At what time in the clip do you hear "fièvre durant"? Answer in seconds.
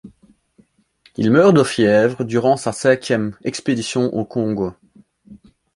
1.63-2.57